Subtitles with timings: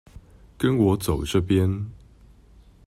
[0.57, 1.85] 跟我走這邊